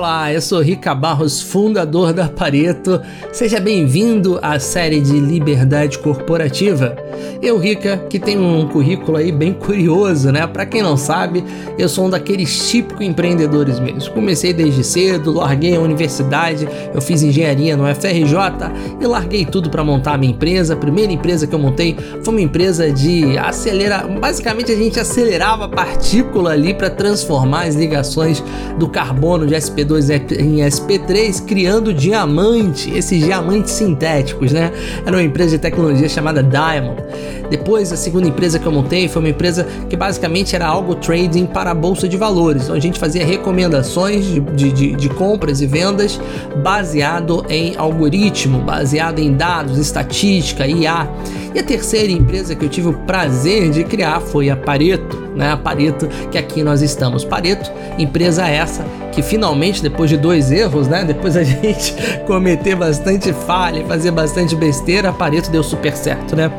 Olá, 0.00 0.32
eu 0.32 0.40
sou 0.40 0.62
Rica 0.62 0.94
Barros, 0.94 1.42
fundador 1.42 2.14
da 2.14 2.26
Pareto. 2.26 3.02
Seja 3.32 3.60
bem-vindo 3.60 4.38
à 4.40 4.58
série 4.58 4.98
de 4.98 5.20
Liberdade 5.20 5.98
Corporativa. 5.98 6.96
Eu, 7.42 7.58
Rica, 7.58 7.98
que 8.08 8.18
tenho 8.18 8.42
um 8.42 8.66
currículo 8.66 9.18
aí 9.18 9.30
bem 9.30 9.52
curioso, 9.52 10.32
né? 10.32 10.46
Para 10.46 10.64
quem 10.64 10.80
não 10.80 10.96
sabe, 10.96 11.44
eu 11.78 11.86
sou 11.86 12.06
um 12.06 12.10
daqueles 12.10 12.70
típicos 12.70 13.04
empreendedores 13.04 13.78
mesmo. 13.78 14.10
Comecei 14.12 14.54
desde 14.54 14.82
cedo, 14.82 15.32
larguei 15.32 15.76
a 15.76 15.80
universidade, 15.80 16.66
eu 16.94 17.00
fiz 17.02 17.22
engenharia 17.22 17.76
no 17.76 17.84
FRJ 17.94 18.70
e 19.02 19.06
larguei 19.06 19.44
tudo 19.44 19.68
para 19.68 19.84
montar 19.84 20.14
a 20.14 20.18
minha 20.18 20.32
empresa. 20.32 20.72
A 20.72 20.76
primeira 20.78 21.12
empresa 21.12 21.46
que 21.46 21.54
eu 21.54 21.58
montei 21.58 21.94
foi 22.22 22.32
uma 22.32 22.40
empresa 22.40 22.90
de 22.90 23.36
acelerar, 23.36 24.08
basicamente 24.08 24.72
a 24.72 24.76
gente 24.76 24.98
acelerava 24.98 25.68
partícula 25.68 26.52
ali 26.52 26.72
para 26.72 26.88
transformar 26.88 27.64
as 27.66 27.74
ligações 27.74 28.42
do 28.78 28.88
carbono 28.88 29.46
de 29.46 29.60
SP 29.60 29.89
SP2 29.90 30.40
em 30.40 30.56
SP3 30.58 31.44
criando 31.44 31.92
diamante, 31.92 32.90
esses 32.96 33.22
diamantes 33.22 33.72
sintéticos, 33.72 34.52
né? 34.52 34.70
Era 35.04 35.16
uma 35.16 35.22
empresa 35.22 35.56
de 35.56 35.58
tecnologia 35.58 36.08
chamada 36.08 36.42
Diamond. 36.42 37.02
Depois, 37.50 37.92
a 37.92 37.96
segunda 37.96 38.28
empresa 38.28 38.58
que 38.58 38.66
eu 38.66 38.70
montei 38.70 39.08
foi 39.08 39.20
uma 39.20 39.28
empresa 39.28 39.66
que 39.88 39.96
basicamente 39.96 40.54
era 40.54 40.66
algo 40.66 40.94
trading 40.94 41.46
para 41.46 41.72
a 41.72 41.74
bolsa 41.74 42.08
de 42.08 42.16
valores, 42.16 42.68
onde 42.68 42.78
a 42.78 42.82
gente 42.82 42.98
fazia 42.98 43.26
recomendações 43.26 44.24
de, 44.24 44.40
de, 44.40 44.72
de, 44.72 44.92
de 44.92 45.08
compras 45.08 45.60
e 45.60 45.66
vendas 45.66 46.20
baseado 46.62 47.44
em 47.48 47.76
algoritmo, 47.76 48.60
baseado 48.60 49.18
em 49.18 49.32
dados, 49.32 49.78
estatística, 49.78 50.66
IA. 50.66 51.08
E 51.52 51.58
a 51.58 51.62
terceira 51.64 52.12
empresa 52.12 52.54
que 52.54 52.64
eu 52.64 52.68
tive 52.68 52.88
o 52.88 52.92
prazer 52.92 53.70
de 53.70 53.82
criar 53.82 54.20
foi 54.20 54.48
a 54.48 54.56
Pareto, 54.56 55.18
né? 55.34 55.50
A 55.50 55.56
Pareto, 55.56 56.08
que 56.30 56.38
aqui 56.38 56.62
nós 56.62 56.82
estamos. 56.82 57.24
Pareto, 57.24 57.70
empresa 57.98 58.46
essa 58.46 58.84
que 59.12 59.22
finalmente, 59.22 59.82
depois 59.82 60.08
de 60.08 60.16
dois 60.16 60.50
erros, 60.50 60.88
né? 60.88 61.04
Depois 61.04 61.36
a 61.36 61.42
gente 61.44 61.94
cometer 62.26 62.74
bastante 62.74 63.32
falha 63.32 63.84
fazer 63.84 64.10
bastante 64.10 64.54
besteira, 64.54 65.10
a 65.10 65.12
Pareto 65.12 65.50
deu 65.50 65.62
super 65.62 65.96
certo, 65.96 66.36
né? 66.36 66.50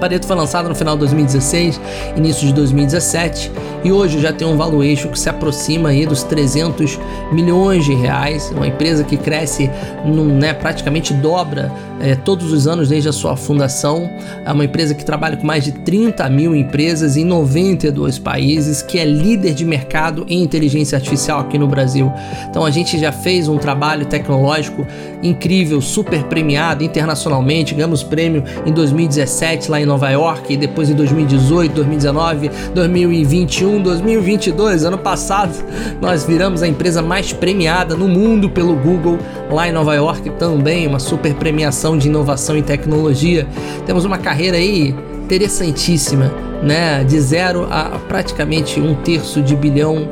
Pareto 0.00 0.26
foi 0.26 0.36
lançado 0.36 0.68
no 0.68 0.74
final 0.74 0.94
de 0.94 1.00
2016, 1.00 1.80
início 2.16 2.46
de 2.46 2.52
2017 2.52 3.50
e 3.84 3.92
hoje 3.92 4.18
já 4.18 4.32
tem 4.32 4.48
um 4.48 4.56
valuation 4.56 5.10
que 5.10 5.18
se 5.18 5.28
aproxima 5.28 5.90
aí 5.90 6.06
dos 6.06 6.22
300 6.22 6.98
milhões 7.30 7.84
de 7.84 7.94
reais. 7.94 8.50
Uma 8.50 8.66
empresa 8.66 9.04
que 9.04 9.16
cresce, 9.16 9.70
num, 10.04 10.24
né, 10.24 10.54
praticamente 10.54 11.12
dobra 11.12 11.70
é, 12.00 12.14
todos 12.14 12.52
os 12.52 12.66
anos 12.66 12.88
desde 12.88 13.08
a 13.08 13.12
sua 13.12 13.36
fundação. 13.36 14.10
É 14.44 14.52
uma 14.52 14.64
empresa 14.64 14.94
que 14.94 15.04
trabalha 15.04 15.36
com 15.36 15.46
mais 15.46 15.64
de 15.64 15.72
30 15.72 16.28
mil 16.30 16.56
empresas 16.56 17.16
em 17.16 17.24
92 17.24 18.18
países, 18.18 18.80
que 18.82 18.98
é 18.98 19.04
líder 19.04 19.52
de 19.52 19.64
mercado 19.64 20.24
em 20.28 20.42
inteligência 20.42 20.96
artificial 20.96 21.40
aqui 21.40 21.58
no 21.58 21.66
Brasil. 21.66 22.10
Então 22.48 22.64
a 22.64 22.70
gente 22.70 22.98
já 22.98 23.12
fez 23.12 23.48
um 23.48 23.58
trabalho 23.58 24.06
tecnológico 24.06 24.86
incrível, 25.22 25.80
super 25.80 26.22
premiado 26.24 26.82
internacionalmente. 26.82 27.74
Ganhamos 27.74 28.02
prêmio 28.02 28.44
em 28.64 28.72
2017 28.72 29.70
lá 29.70 29.80
em 29.80 29.86
Nova 29.86 30.08
York, 30.10 30.52
e 30.52 30.56
depois 30.56 30.88
em 30.88 30.94
2018, 30.94 31.74
2019, 31.74 32.50
2021, 32.74 33.73
2022. 33.82 34.84
Ano 34.84 34.98
passado 34.98 35.52
nós 36.00 36.24
viramos 36.24 36.62
a 36.62 36.68
empresa 36.68 37.02
mais 37.02 37.32
premiada 37.32 37.94
no 37.94 38.08
mundo 38.08 38.50
pelo 38.50 38.74
Google 38.74 39.18
lá 39.50 39.68
em 39.68 39.72
Nova 39.72 39.94
York 39.94 40.30
também, 40.30 40.86
uma 40.86 40.98
super 40.98 41.34
premiação 41.34 41.96
de 41.96 42.08
inovação 42.08 42.56
e 42.56 42.62
tecnologia. 42.62 43.46
Temos 43.86 44.04
uma 44.04 44.18
carreira 44.18 44.56
aí 44.56 44.94
interessantíssima, 45.24 46.32
né? 46.62 47.04
De 47.04 47.20
zero 47.20 47.66
a 47.70 47.98
praticamente 48.08 48.80
um 48.80 48.94
terço 48.94 49.40
de 49.40 49.56
bilhão 49.56 50.08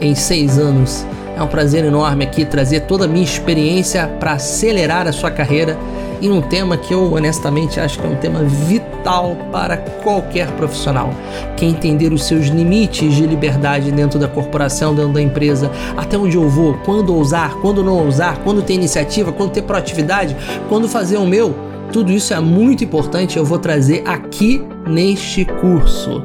em 0.00 0.14
seis 0.14 0.58
anos. 0.58 1.06
É 1.36 1.42
um 1.42 1.46
prazer 1.46 1.84
enorme 1.84 2.24
aqui 2.24 2.46
trazer 2.46 2.80
toda 2.80 3.04
a 3.04 3.08
minha 3.08 3.24
experiência 3.24 4.06
para 4.18 4.32
acelerar 4.32 5.06
a 5.06 5.12
sua 5.12 5.30
carreira 5.30 5.76
em 6.20 6.30
um 6.30 6.40
tema 6.40 6.76
que 6.76 6.92
eu 6.92 7.12
honestamente 7.12 7.78
acho 7.78 7.98
que 7.98 8.06
é 8.06 8.10
um 8.10 8.16
tema 8.16 8.42
vital 8.42 9.36
para 9.52 9.76
qualquer 9.76 10.50
profissional. 10.52 11.10
Quem 11.56 11.70
entender 11.70 12.12
os 12.12 12.24
seus 12.24 12.46
limites 12.46 13.14
de 13.14 13.26
liberdade 13.26 13.90
dentro 13.90 14.18
da 14.18 14.28
corporação, 14.28 14.94
dentro 14.94 15.12
da 15.12 15.22
empresa, 15.22 15.70
até 15.96 16.16
onde 16.16 16.36
eu 16.36 16.48
vou, 16.48 16.74
quando 16.84 17.14
ousar, 17.14 17.54
quando 17.60 17.82
não 17.82 18.04
ousar, 18.04 18.38
quando 18.42 18.62
ter 18.62 18.74
iniciativa, 18.74 19.32
quando 19.32 19.52
ter 19.52 19.62
proatividade, 19.62 20.36
quando 20.68 20.88
fazer 20.88 21.16
o 21.16 21.26
meu, 21.26 21.54
tudo 21.92 22.12
isso 22.12 22.34
é 22.34 22.40
muito 22.40 22.84
importante. 22.84 23.36
Eu 23.36 23.44
vou 23.44 23.58
trazer 23.58 24.02
aqui 24.06 24.62
neste 24.86 25.44
curso. 25.44 26.22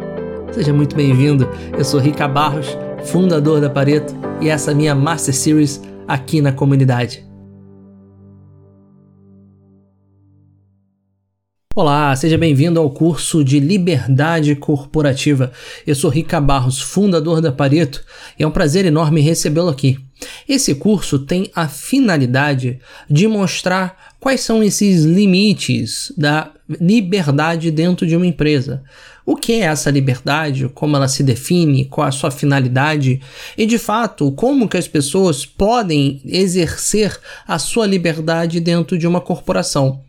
Seja 0.52 0.74
muito 0.74 0.96
bem-vindo. 0.96 1.48
Eu 1.78 1.84
sou 1.84 2.00
Rica 2.00 2.28
Barros, 2.28 2.78
fundador 3.06 3.62
da 3.62 3.70
Pareto, 3.70 4.14
e 4.42 4.50
essa 4.50 4.72
é 4.72 4.74
a 4.74 4.76
minha 4.76 4.96
Master 4.96 5.34
Series 5.34 5.82
aqui 6.08 6.42
na 6.42 6.52
comunidade. 6.52 7.31
Olá, 11.82 12.16
seja 12.16 12.38
bem-vindo 12.38 12.80
ao 12.80 12.92
curso 12.92 13.44
de 13.44 13.60
Liberdade 13.60 14.56
Corporativa. 14.56 15.52
Eu 15.88 15.96
sou 15.96 16.12
Rica 16.12 16.40
Barros, 16.40 16.80
fundador 16.80 17.42
da 17.42 17.52
Pareto, 17.52 18.04
e 18.38 18.44
é 18.44 18.48
um 18.48 18.52
prazer 18.52 18.86
enorme 18.86 19.20
recebê-lo 19.20 19.70
aqui. 19.70 19.98
Esse 20.48 20.76
curso 20.76 21.18
tem 21.18 21.50
a 21.56 21.68
finalidade 21.68 22.78
de 23.10 23.28
mostrar 23.28 24.14
quais 24.20 24.42
são 24.42 24.62
esses 24.62 25.06
limites 25.06 26.14
da 26.16 26.52
liberdade 26.80 27.72
dentro 27.72 28.06
de 28.06 28.16
uma 28.16 28.28
empresa. 28.28 28.84
O 29.26 29.36
que 29.36 29.54
é 29.54 29.62
essa 29.62 29.90
liberdade? 29.90 30.70
Como 30.76 30.96
ela 30.96 31.08
se 31.08 31.24
define? 31.24 31.86
Qual 31.86 32.06
a 32.06 32.12
sua 32.12 32.30
finalidade? 32.30 33.20
E 33.58 33.66
de 33.66 33.80
fato, 33.80 34.32
como 34.34 34.70
que 34.70 34.78
as 34.78 34.88
pessoas 34.88 35.48
podem 35.48 36.22
exercer 36.26 37.20
a 37.48 37.58
sua 37.58 37.88
liberdade 37.88 38.60
dentro 38.60 39.00
de 39.00 39.08
uma 39.08 39.20
corporação? 39.20 40.00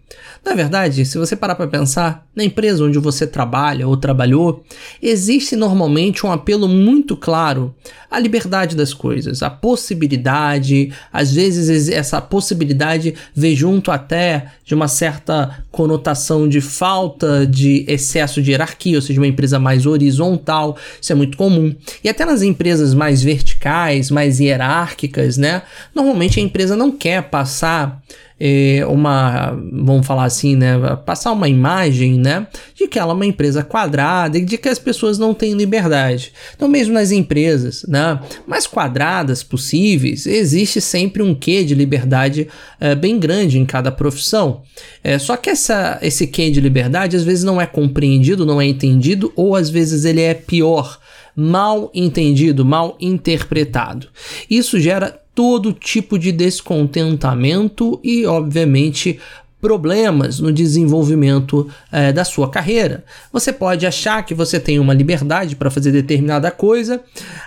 Na 0.45 0.55
verdade, 0.55 1.05
se 1.05 1.17
você 1.19 1.37
parar 1.37 1.55
para 1.55 1.69
pensar, 1.69 2.27
na 2.35 2.43
empresa 2.43 2.85
onde 2.85 2.99
você 2.99 3.27
trabalha 3.27 3.87
ou 3.87 3.97
trabalhou, 3.97 4.65
existe 5.01 5.55
normalmente 5.55 6.27
um 6.27 6.33
apelo 6.33 6.67
muito 6.67 7.17
claro 7.17 7.75
à 8.11 8.19
liberdade 8.19 8.75
das 8.75 8.93
coisas, 8.93 9.43
à 9.43 9.49
possibilidade, 9.49 10.93
às 11.13 11.33
vezes 11.33 11.89
essa 11.89 12.21
possibilidade 12.21 13.15
vê 13.35 13.55
junto 13.55 13.91
até 13.91 14.53
de 14.65 14.75
uma 14.75 14.89
certa 14.89 15.65
conotação 15.71 16.49
de 16.49 16.61
falta 16.61 17.47
de 17.47 17.85
excesso 17.89 18.43
de 18.43 18.51
hierarquia, 18.51 18.97
ou 18.97 19.03
seja, 19.03 19.21
uma 19.21 19.27
empresa 19.27 19.59
mais 19.59 19.87
horizontal, 19.87 20.77
isso 21.01 21.13
é 21.13 21.15
muito 21.15 21.37
comum. 21.37 21.75
E 22.03 22.09
até 22.09 22.25
nas 22.25 22.43
empresas 22.43 22.93
mais 22.95 23.23
verticais, 23.23 24.11
mais 24.11 24.41
hierárquicas, 24.41 25.37
né? 25.37 25.63
Normalmente 25.95 26.41
a 26.41 26.43
empresa 26.43 26.77
não 26.77 26.91
quer 26.91 27.23
passar 27.23 28.03
é, 28.45 28.85
uma, 28.87 29.53
vamos 29.73 30.05
falar 30.05 30.25
assim, 30.25 30.57
né, 30.57 30.75
passar 31.07 31.31
uma 31.31 31.49
imagem, 31.49 32.19
né, 32.19 32.45
de 32.75 32.89
que 32.89 32.99
ela 32.99 33.13
é 33.13 33.15
uma 33.15 33.25
empresa 33.25 33.63
quadrada 33.63 34.37
e 34.37 34.45
de 34.45 34.59
que 34.59 34.69
as 34.69 34.81
pessoas 34.81 35.17
não 35.17 35.33
têm 35.33 35.55
liberdade. 35.55 36.33
Então, 36.57 36.67
mesmo 36.67 36.93
nas 36.93 37.13
empresas, 37.13 37.85
né, 37.87 38.19
mais 38.45 38.67
quadradas 38.67 39.45
possíveis, 39.45 40.27
existe 40.27 40.81
sempre 40.81 41.23
um 41.23 41.37
quê 41.37 41.63
de 41.63 41.73
liberdade 41.73 42.49
é, 42.81 42.97
bem 42.97 43.17
grande 43.17 43.61
em 43.61 43.65
cada 43.65 43.93
profissão. 43.93 44.63
É, 45.05 45.21
só 45.21 45.37
que 45.37 45.49
essa, 45.49 46.01
esse 46.03 46.27
quê 46.27 46.51
de 46.51 46.61
liberdade 46.61 47.15
às 47.15 47.23
vezes 47.23 47.45
não 47.45 47.61
é 47.61 47.67
compreendido, 47.67 48.45
não 48.45 48.61
é 48.61 48.67
entendido, 48.67 49.33
ou 49.37 49.55
às 49.55 49.71
vezes 49.71 50.05
ele 50.05 50.21
é 50.21 50.35
pior 50.35 50.99
mal 51.35 51.91
entendido, 51.95 52.65
mal 52.65 52.97
interpretado. 53.01 54.09
Isso 54.51 54.79
gera 54.81 55.22
todo 55.35 55.73
tipo 55.73 56.19
de 56.19 56.31
descontentamento 56.31 58.01
e, 58.03 58.27
obviamente, 58.27 59.19
problemas 59.61 60.41
no 60.41 60.53
desenvolvimento 60.53 61.71
é, 61.91 62.13
da 62.13 62.25
sua 62.25 62.51
carreira. 62.51 63.05
Você 63.33 63.53
pode 63.53 63.87
achar 63.87 64.25
que 64.25 64.35
você 64.35 64.59
tem 64.59 64.81
uma 64.81 64.93
liberdade 64.93 65.55
para 65.55 65.71
fazer 65.71 65.93
determinada 65.93 66.51
coisa, 66.51 67.01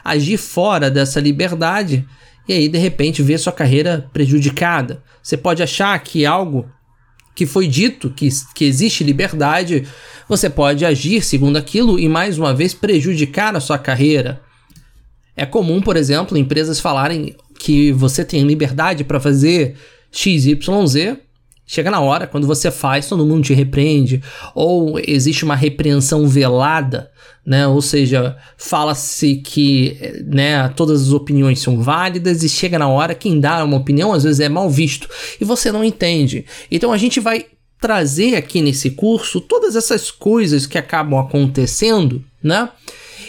agir 0.04 0.38
fora 0.38 0.90
dessa 0.90 1.20
liberdade 1.20 2.08
e 2.48 2.54
aí 2.54 2.70
de 2.70 2.78
repente 2.78 3.22
ver 3.22 3.38
sua 3.38 3.52
carreira 3.52 4.10
prejudicada. 4.14 5.04
Você 5.22 5.36
pode 5.36 5.62
achar 5.62 5.98
que 6.00 6.26
algo 6.26 6.66
que 7.36 7.46
foi 7.46 7.68
dito 7.68 8.10
que, 8.10 8.30
que 8.56 8.64
existe 8.64 9.04
liberdade, 9.04 9.86
você 10.28 10.50
pode 10.50 10.86
agir 10.86 11.22
segundo 11.22 11.58
aquilo 11.58 12.00
e 12.00 12.08
mais 12.08 12.38
uma 12.38 12.54
vez 12.54 12.74
prejudicar 12.74 13.54
a 13.58 13.60
sua 13.60 13.78
carreira. 13.78 14.42
É 15.36 15.46
comum, 15.46 15.82
por 15.82 15.98
exemplo, 15.98 16.38
empresas 16.38 16.80
falarem 16.80 17.36
que 17.60 17.92
você 17.92 18.24
tem 18.24 18.44
liberdade 18.44 19.04
para 19.04 19.20
fazer 19.20 19.76
XYZ, 20.12 21.18
chega 21.66 21.90
na 21.90 22.00
hora, 22.00 22.28
quando 22.28 22.48
você 22.48 22.70
faz, 22.70 23.08
todo 23.08 23.26
mundo 23.26 23.44
te 23.44 23.54
repreende, 23.54 24.22
ou 24.54 25.00
existe 25.00 25.44
uma 25.44 25.56
repreensão 25.56 26.28
velada, 26.28 27.12
né? 27.46 27.68
Ou 27.68 27.82
seja, 27.82 28.38
fala-se 28.58 29.38
que 29.38 29.98
né, 30.26 30.68
todas 30.70 31.02
as 31.02 31.12
opiniões 31.12 31.60
são 31.60 31.82
válidas 31.82 32.44
e 32.44 32.50
chega 32.50 32.80
na 32.80 32.88
hora, 32.88 33.16
quem 33.16 33.40
dá 33.40 33.64
uma 33.64 33.78
opinião 33.78 34.14
às 34.14 34.24
vezes 34.24 34.40
é 34.40 34.50
mal 34.50 34.70
visto 34.70 35.08
e 35.40 35.46
você 35.46 35.72
não 35.72 35.84
entende. 35.84 36.46
Então 36.72 36.92
a 36.92 36.98
gente 36.98 37.20
vai 37.20 37.46
trazer 37.80 38.36
aqui 38.36 38.62
nesse 38.62 38.92
curso 38.92 39.42
todas 39.42 39.76
essas 39.76 40.10
coisas 40.10 40.66
que 40.66 40.78
acabam 40.78 41.20
acontecendo, 41.20 42.24
né? 42.42 42.70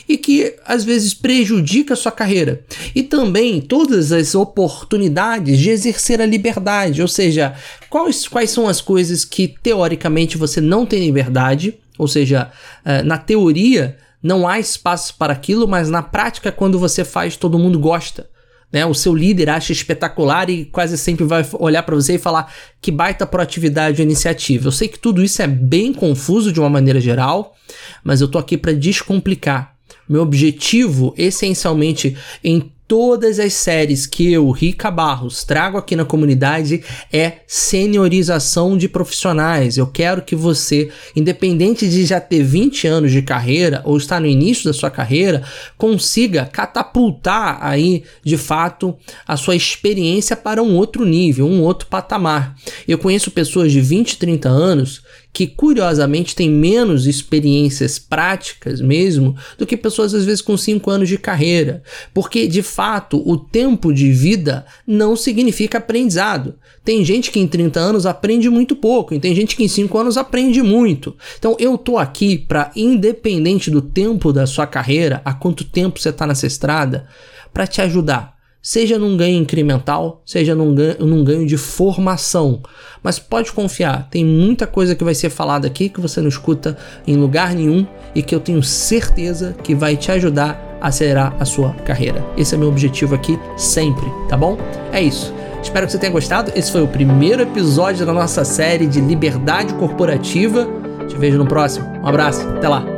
E 0.09 0.17
que 0.17 0.55
às 0.65 0.85
vezes 0.85 1.15
prejudica 1.15 1.95
a 1.95 1.97
sua 1.97 2.13
carreira. 2.13 2.65
e 2.95 3.03
também 3.03 3.61
todas 3.61 4.13
as 4.13 4.35
oportunidades 4.35 5.59
de 5.59 5.71
exercer 5.71 6.21
a 6.21 6.27
liberdade, 6.27 7.03
ou 7.03 7.09
seja, 7.09 7.55
quais, 7.91 8.27
quais 8.29 8.51
são 8.51 8.69
as 8.69 8.81
coisas 8.81 9.25
que 9.25 9.49
teoricamente 9.63 10.37
você 10.37 10.61
não 10.61 10.87
tem 10.87 11.05
liberdade, 11.05 11.75
ou 11.99 12.09
seja, 12.09 12.51
eh, 12.85 13.03
na 13.03 13.19
teoria 13.19 13.97
não 14.23 14.47
há 14.47 14.59
espaço 14.59 15.15
para 15.17 15.33
aquilo, 15.33 15.69
mas 15.69 15.89
na 15.89 16.03
prática, 16.03 16.51
quando 16.51 16.79
você 16.79 17.05
faz, 17.05 17.37
todo 17.37 17.59
mundo 17.59 17.79
gosta. 17.79 18.29
Né? 18.73 18.85
O 18.85 18.95
seu 18.95 19.15
líder 19.15 19.49
acha 19.49 19.73
espetacular 19.73 20.51
e 20.51 20.65
quase 20.65 20.99
sempre 20.99 21.25
vai 21.25 21.47
olhar 21.55 21.83
para 21.83 21.95
você 21.95 22.15
e 22.15 22.19
falar 22.19 22.53
que 22.81 22.91
baita 22.91 23.27
proatividade 23.27 24.01
ou 24.01 24.05
iniciativa. 24.05 24.69
Eu 24.69 24.73
sei 24.73 24.89
que 24.89 24.99
tudo 24.99 25.23
isso 25.23 25.41
é 25.41 25.47
bem 25.47 25.93
confuso 25.93 26.53
de 26.53 26.59
uma 26.59 26.69
maneira 26.69 27.01
geral, 27.01 27.55
mas 28.03 28.21
eu 28.21 28.29
tô 28.29 28.39
aqui 28.39 28.57
para 28.57 28.73
descomplicar. 28.73 29.76
Meu 30.09 30.23
objetivo, 30.23 31.15
essencialmente, 31.17 32.17
em 32.43 32.71
todas 32.89 33.41
as 33.41 33.53
séries 33.53 34.07
que 34.07 34.33
eu, 34.33 34.49
Rica 34.51 34.91
Barros, 34.91 35.43
trago 35.43 35.77
aqui 35.77 35.97
na 35.97 36.05
comunidade 36.05 36.85
é 37.13 37.39
seniorização 37.47 38.79
de 38.79 38.89
profissionais. 38.89 39.77
Eu 39.77 39.87
quero 39.87 40.23
que 40.23 40.37
você, 40.37 40.91
independente 41.15 41.89
de 41.89 42.07
já 42.07 42.21
ter 42.21 42.43
20 42.43 42.87
anos 42.87 43.11
de 43.11 43.23
carreira 43.23 43.83
ou 43.85 43.97
estar 43.97 44.21
no 44.21 44.27
início 44.27 44.65
da 44.65 44.73
sua 44.73 44.91
carreira, 44.91 45.43
consiga 45.77 46.47
catapultar 46.47 47.59
aí, 47.61 48.05
de 48.25 48.37
fato, 48.37 48.97
a 49.27 49.37
sua 49.37 49.57
experiência 49.57 50.37
para 50.37 50.63
um 50.63 50.77
outro 50.77 51.05
nível, 51.05 51.47
um 51.47 51.63
outro 51.63 51.89
patamar. 51.89 52.55
Eu 52.87 52.99
conheço 52.99 53.31
pessoas 53.31 53.73
de 53.73 53.81
20, 53.81 54.19
30 54.19 54.49
anos 54.49 55.03
que 55.37 55.47
curiosamente 55.47 56.35
têm 56.35 56.49
menos 56.49 57.07
experiências 57.07 57.99
práticas 57.99 58.81
mesmo 58.81 59.37
do 59.59 59.67
que 59.67 59.77
pessoas 59.77 60.15
às 60.15 60.25
vezes 60.25 60.41
com 60.41 60.57
5 60.57 60.91
anos 60.91 61.11
de 61.11 61.19
carreira, 61.19 61.83
porque 62.15 62.47
de 62.49 62.63
fato 62.63 63.23
o 63.23 63.37
tempo 63.37 63.93
de 63.93 64.11
vida 64.11 64.65
não 64.87 65.15
significa 65.15 65.77
aprendizado. 65.77 66.55
Tem 66.83 67.05
gente 67.05 67.31
que 67.31 67.39
em 67.39 67.47
30 67.47 67.79
anos 67.79 68.07
aprende 68.07 68.49
muito 68.49 68.75
pouco, 68.75 69.13
e 69.13 69.21
tem 69.21 69.35
gente 69.35 69.57
que 69.57 69.63
em 69.63 69.69
5 69.69 69.99
anos 69.99 70.17
aprende 70.17 70.63
muito. 70.63 71.15
Então 71.39 71.55
eu 71.61 71.77
tô 71.77 71.99
aqui 71.99 72.39
para 72.39 72.73
independente 72.75 73.71
do 73.71 73.83
tempo 73.83 74.33
da 74.33 74.47
sua 74.47 74.67
carreira, 74.67 75.21
há 75.23 75.35
quanto 75.35 75.65
tempo 75.65 76.01
você 76.01 76.09
está 76.09 76.27
nessa 76.27 76.47
estrada, 76.47 77.07
para 77.53 77.67
te 77.67 77.83
ajudar 77.83 78.36
seja 78.67 78.99
num 78.99 79.17
ganho 79.17 79.39
incremental, 79.39 80.21
seja 80.27 80.53
num 80.53 80.75
ganho, 80.75 80.97
num 80.99 81.23
ganho 81.23 81.47
de 81.47 81.57
formação. 81.57 82.61
Mas 83.01 83.17
pode 83.17 83.53
confiar, 83.53 84.09
tem 84.11 84.25
muita 84.25 84.67
coisa 84.67 84.97
que 84.97 85.05
vai 85.05 85.15
ser 85.15 85.31
falada 85.31 85.69
aqui 85.69 85.89
que 85.89 86.01
você 86.01 86.21
não 86.21 86.29
escuta 86.29 86.77
em 87.07 87.15
lugar 87.15 87.55
nenhum 87.55 87.87
e 88.13 88.25
que 88.25 88.35
eu 88.35 88.41
tenho 88.41 88.61
certeza 88.65 89.55
que 89.63 89.73
vai 89.73 89.97
te 89.97 90.11
ajudar 90.11 90.79
a 90.81 90.89
acelerar 90.89 91.37
a 91.39 91.45
sua 91.45 91.75
carreira. 91.85 92.25
Esse 92.37 92.57
é 92.57 92.59
meu 92.59 92.67
objetivo 92.67 93.15
aqui 93.15 93.39
sempre, 93.57 94.05
tá 94.29 94.37
bom? 94.37 94.59
É 94.93 95.01
isso. 95.01 95.33
Espero 95.63 95.87
que 95.87 95.93
você 95.93 95.99
tenha 95.99 96.13
gostado. 96.13 96.51
Esse 96.57 96.73
foi 96.73 96.83
o 96.83 96.89
primeiro 96.89 97.43
episódio 97.43 98.05
da 98.05 98.13
nossa 98.13 98.45
série 98.45 98.89
de 98.89 99.01
liberdade 99.01 99.75
corporativa. 99.75 100.67
Te 101.07 101.17
vejo 101.17 101.39
no 101.39 101.47
próximo. 101.47 101.87
Um 102.03 102.09
abraço, 102.09 102.41
até 102.49 102.69
lá. 102.69 102.96